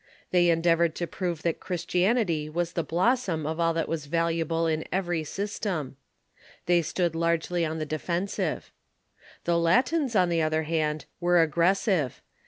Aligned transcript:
They 0.31 0.49
endeavored 0.49 0.95
to 0.95 1.05
prove 1.05 1.43
that 1.43 1.59
Christianitj^ 1.59 2.51
was 2.51 2.73
the 2.73 2.81
blossom 2.83 3.45
of 3.45 3.59
all 3.59 3.71
that 3.75 3.87
was 3.87 4.07
valuable 4.07 4.65
in 4.65 4.83
every 4.91 5.23
system. 5.23 5.95
They 6.65 6.81
stood 6.81 7.13
largely 7.13 7.63
on 7.63 7.77
the 7.77 7.85
defensive. 7.85 8.71
The 9.43 9.59
Latins, 9.59 10.15
on 10.15 10.29
the 10.29 10.41
other 10.41 10.63
hand, 10.63 11.05
were 11.19 11.39
aggressive. 11.39 12.19